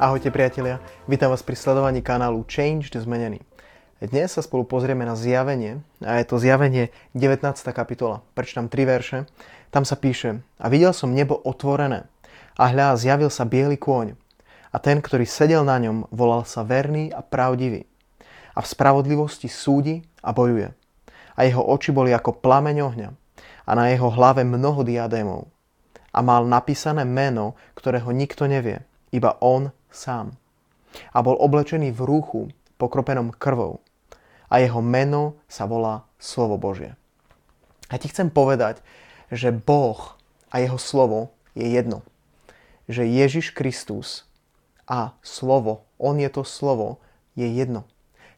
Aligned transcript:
Ahojte 0.00 0.32
priatelia, 0.32 0.80
vítam 1.04 1.28
vás 1.28 1.44
pri 1.44 1.52
sledovaní 1.52 2.00
kanálu 2.00 2.40
Changed 2.48 2.96
Zmenený. 2.96 3.44
Dnes 4.00 4.32
sa 4.32 4.40
spolu 4.40 4.64
pozrieme 4.64 5.04
na 5.04 5.12
zjavenie 5.12 5.84
a 6.00 6.16
je 6.16 6.24
to 6.24 6.40
zjavenie 6.40 6.88
19. 7.12 7.44
kapitola. 7.68 8.24
Prečítam 8.32 8.72
tri 8.72 8.88
verše. 8.88 9.28
Tam 9.68 9.84
sa 9.84 10.00
píše 10.00 10.40
A 10.56 10.72
videl 10.72 10.96
som 10.96 11.12
nebo 11.12 11.36
otvorené 11.44 12.08
a 12.56 12.72
hľa 12.72 12.96
zjavil 12.96 13.28
sa 13.28 13.44
biely 13.44 13.76
kôň 13.76 14.16
a 14.72 14.80
ten, 14.80 15.04
ktorý 15.04 15.28
sedel 15.28 15.68
na 15.68 15.76
ňom, 15.76 16.08
volal 16.08 16.48
sa 16.48 16.64
verný 16.64 17.12
a 17.12 17.20
pravdivý 17.20 17.84
a 18.56 18.64
v 18.64 18.70
spravodlivosti 18.72 19.52
súdi 19.52 20.00
a 20.24 20.32
bojuje. 20.32 20.72
A 21.36 21.44
jeho 21.44 21.60
oči 21.60 21.92
boli 21.92 22.16
ako 22.16 22.40
plameň 22.40 22.76
ohňa 22.88 23.08
a 23.68 23.70
na 23.76 23.92
jeho 23.92 24.08
hlave 24.08 24.48
mnoho 24.48 24.80
diadémov. 24.80 25.52
A 26.16 26.24
mal 26.24 26.48
napísané 26.48 27.04
meno, 27.04 27.52
ktorého 27.76 28.08
nikto 28.16 28.48
nevie, 28.48 28.80
iba 29.12 29.36
on 29.44 29.68
sám. 29.90 30.34
A 31.14 31.22
bol 31.22 31.38
oblečený 31.38 31.94
v 31.94 32.00
rúchu 32.02 32.40
pokropenom 32.80 33.30
krvou. 33.34 33.82
A 34.50 34.58
jeho 34.58 34.82
meno 34.82 35.38
sa 35.46 35.68
volá 35.70 36.08
Slovo 36.18 36.58
Božie. 36.58 36.98
A 37.90 37.98
ti 37.98 38.10
chcem 38.10 38.30
povedať, 38.30 38.82
že 39.30 39.54
Boh 39.54 40.18
a 40.50 40.58
jeho 40.58 40.78
slovo 40.78 41.30
je 41.54 41.70
jedno. 41.70 42.02
Že 42.90 43.06
Ježiš 43.06 43.54
Kristus 43.54 44.26
a 44.90 45.14
slovo, 45.22 45.86
on 46.02 46.18
je 46.18 46.26
to 46.26 46.42
slovo, 46.42 46.98
je 47.38 47.46
jedno. 47.46 47.86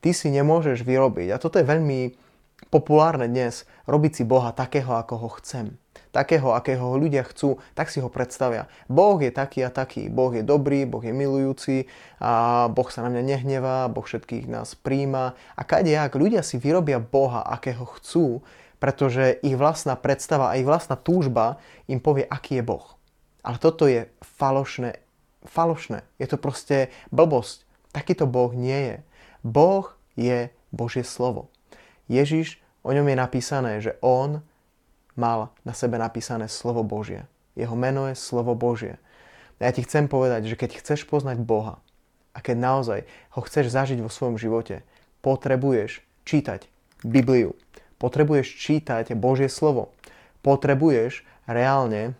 Ty 0.00 0.16
si 0.16 0.32
nemôžeš 0.32 0.86
vyrobiť, 0.86 1.36
a 1.36 1.40
toto 1.42 1.60
je 1.60 1.68
veľmi 1.68 2.16
populárne 2.72 3.28
dnes, 3.28 3.68
robiť 3.84 4.12
si 4.20 4.24
Boha 4.24 4.56
takého, 4.56 4.96
ako 4.96 5.14
ho 5.20 5.28
chcem 5.42 5.76
takého, 6.10 6.56
akého 6.56 6.82
ho 6.82 6.96
ľudia 6.96 7.24
chcú, 7.24 7.60
tak 7.76 7.92
si 7.92 8.00
ho 8.00 8.08
predstavia. 8.08 8.66
Boh 8.88 9.16
je 9.20 9.32
taký 9.32 9.64
a 9.64 9.70
taký. 9.70 10.08
Boh 10.08 10.32
je 10.32 10.42
dobrý, 10.42 10.88
Boh 10.88 11.02
je 11.02 11.12
milujúci, 11.12 11.86
a 12.18 12.66
Boh 12.72 12.88
sa 12.88 13.04
na 13.04 13.12
mňa 13.12 13.22
nehnevá, 13.24 13.88
Boh 13.92 14.04
všetkých 14.04 14.48
nás 14.50 14.74
príjma. 14.74 15.36
A 15.54 15.62
kadejak 15.62 16.16
ľudia 16.16 16.40
si 16.42 16.56
vyrobia 16.56 16.98
Boha, 16.98 17.44
akého 17.44 17.84
chcú, 17.98 18.42
pretože 18.78 19.38
ich 19.42 19.58
vlastná 19.58 19.98
predstava 19.98 20.54
a 20.54 20.56
ich 20.58 20.66
vlastná 20.66 20.94
túžba 20.94 21.58
im 21.90 21.98
povie, 21.98 22.26
aký 22.26 22.62
je 22.62 22.64
Boh. 22.64 22.86
Ale 23.42 23.58
toto 23.58 23.86
je 23.86 24.06
falošné. 24.22 25.02
Falošné. 25.46 26.02
Je 26.18 26.26
to 26.26 26.38
proste 26.38 26.90
blbosť. 27.14 27.66
Takýto 27.94 28.26
Boh 28.26 28.50
nie 28.54 28.76
je. 28.76 28.96
Boh 29.46 29.94
je 30.18 30.50
Božie 30.74 31.06
slovo. 31.06 31.48
Ježiš, 32.10 32.60
o 32.82 32.90
ňom 32.92 33.06
je 33.08 33.16
napísané, 33.16 33.72
že 33.80 33.96
on 34.00 34.42
mal 35.18 35.50
na 35.66 35.74
sebe 35.74 35.98
napísané 35.98 36.46
slovo 36.46 36.86
Božie. 36.86 37.26
Jeho 37.58 37.74
meno 37.74 38.06
je 38.06 38.14
slovo 38.14 38.54
Božie. 38.54 39.02
A 39.58 39.66
ja 39.66 39.74
ti 39.74 39.82
chcem 39.82 40.06
povedať, 40.06 40.46
že 40.46 40.54
keď 40.54 40.78
chceš 40.78 41.02
poznať 41.10 41.42
Boha 41.42 41.82
a 42.30 42.38
keď 42.38 42.56
naozaj 42.56 43.00
ho 43.34 43.40
chceš 43.42 43.74
zažiť 43.74 43.98
vo 43.98 44.06
svojom 44.06 44.38
živote, 44.38 44.86
potrebuješ 45.26 46.06
čítať 46.22 46.70
Bibliu. 47.02 47.58
Potrebuješ 47.98 48.54
čítať 48.54 49.18
Božie 49.18 49.50
slovo. 49.50 49.90
Potrebuješ 50.46 51.26
reálne 51.50 52.14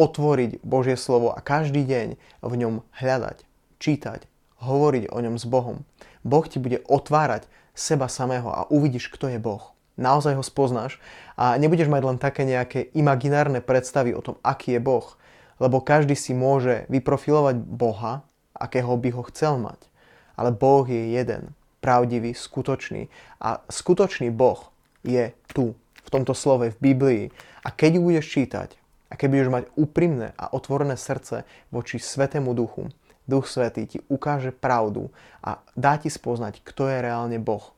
otvoriť 0.00 0.64
Božie 0.64 0.96
slovo 0.96 1.36
a 1.36 1.44
každý 1.44 1.84
deň 1.84 2.16
v 2.40 2.52
ňom 2.56 2.80
hľadať, 2.96 3.44
čítať, 3.76 4.24
hovoriť 4.64 5.12
o 5.12 5.18
ňom 5.20 5.36
s 5.36 5.44
Bohom. 5.44 5.84
Boh 6.24 6.48
ti 6.48 6.56
bude 6.56 6.80
otvárať 6.88 7.44
seba 7.76 8.08
samého 8.08 8.48
a 8.48 8.64
uvidíš, 8.72 9.12
kto 9.12 9.28
je 9.28 9.36
Boh 9.36 9.76
naozaj 10.00 10.40
ho 10.40 10.44
spoznáš 10.44 10.96
a 11.36 11.54
nebudeš 11.60 11.92
mať 11.92 12.02
len 12.02 12.18
také 12.18 12.48
nejaké 12.48 12.88
imaginárne 12.96 13.60
predstavy 13.60 14.16
o 14.16 14.24
tom, 14.24 14.40
aký 14.40 14.74
je 14.76 14.80
Boh, 14.80 15.04
lebo 15.60 15.84
každý 15.84 16.16
si 16.16 16.32
môže 16.32 16.88
vyprofilovať 16.88 17.60
Boha, 17.60 18.24
akého 18.56 18.96
by 18.96 19.10
ho 19.12 19.22
chcel 19.28 19.60
mať. 19.60 19.80
Ale 20.40 20.56
Boh 20.56 20.88
je 20.88 21.12
jeden, 21.12 21.52
pravdivý, 21.84 22.32
skutočný 22.32 23.12
a 23.36 23.60
skutočný 23.68 24.32
Boh 24.32 24.72
je 25.04 25.36
tu, 25.52 25.76
v 25.76 26.08
tomto 26.08 26.32
slove, 26.32 26.72
v 26.72 26.80
Biblii. 26.80 27.24
A 27.60 27.68
keď 27.68 28.00
ju 28.00 28.02
budeš 28.08 28.26
čítať, 28.32 28.80
a 29.10 29.18
keď 29.18 29.28
budeš 29.28 29.50
mať 29.50 29.64
úprimné 29.74 30.32
a 30.38 30.54
otvorené 30.54 30.94
srdce 30.94 31.42
voči 31.74 31.98
Svetému 31.98 32.54
Duchu, 32.54 32.88
Duch 33.26 33.46
Svetý 33.46 33.86
ti 33.86 33.98
ukáže 34.10 34.54
pravdu 34.54 35.10
a 35.42 35.62
dá 35.74 35.98
ti 35.98 36.10
spoznať, 36.10 36.62
kto 36.62 36.90
je 36.90 36.98
reálne 36.98 37.38
Boh. 37.38 37.74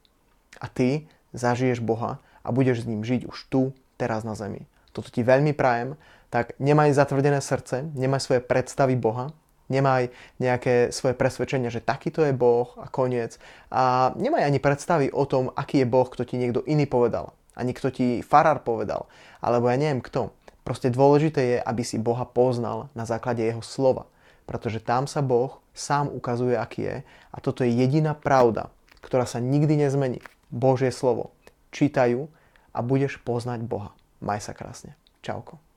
A 0.60 0.68
ty 0.68 1.08
zažiješ 1.32 1.80
Boha 1.84 2.20
a 2.44 2.48
budeš 2.52 2.84
s 2.84 2.88
ním 2.88 3.04
žiť 3.04 3.28
už 3.28 3.38
tu, 3.48 3.76
teraz 3.96 4.24
na 4.24 4.32
zemi. 4.36 4.64
Toto 4.92 5.08
ti 5.08 5.24
veľmi 5.24 5.56
prajem, 5.56 5.96
tak 6.32 6.56
nemaj 6.60 6.96
zatvrdené 6.96 7.40
srdce, 7.44 7.88
nemaj 7.92 8.20
svoje 8.24 8.40
predstavy 8.40 8.96
Boha, 8.96 9.32
nemaj 9.72 10.12
nejaké 10.36 10.92
svoje 10.92 11.16
presvedčenia, 11.16 11.72
že 11.72 11.80
takýto 11.80 12.24
je 12.24 12.36
Boh 12.36 12.68
a 12.76 12.88
koniec. 12.92 13.40
A 13.72 14.12
nemaj 14.20 14.44
ani 14.44 14.60
predstavy 14.60 15.08
o 15.08 15.24
tom, 15.24 15.48
aký 15.56 15.84
je 15.84 15.88
Boh, 15.88 16.08
kto 16.08 16.28
ti 16.28 16.36
niekto 16.36 16.60
iný 16.68 16.84
povedal. 16.84 17.32
Ani 17.56 17.72
kto 17.76 17.92
ti 17.92 18.20
farár 18.24 18.64
povedal. 18.64 19.08
Alebo 19.40 19.68
ja 19.68 19.76
neviem 19.76 20.04
kto. 20.04 20.32
Proste 20.62 20.92
dôležité 20.92 21.40
je, 21.40 21.58
aby 21.60 21.82
si 21.84 22.00
Boha 22.00 22.24
poznal 22.28 22.92
na 22.96 23.04
základe 23.08 23.44
jeho 23.44 23.64
slova. 23.64 24.08
Pretože 24.48 24.80
tam 24.80 25.08
sa 25.08 25.24
Boh 25.24 25.60
sám 25.72 26.12
ukazuje, 26.12 26.56
aký 26.56 26.80
je. 26.84 26.96
A 27.32 27.36
toto 27.40 27.64
je 27.64 27.72
jediná 27.72 28.12
pravda, 28.12 28.68
ktorá 29.00 29.24
sa 29.24 29.40
nikdy 29.40 29.88
nezmení. 29.88 30.20
Božie 30.52 30.92
slovo. 30.92 31.32
Čítajú 31.72 32.28
a 32.76 32.78
budeš 32.84 33.16
poznať 33.24 33.64
Boha. 33.64 33.96
Maj 34.20 34.44
sa 34.44 34.52
krásne. 34.52 34.94
Čauko. 35.24 35.71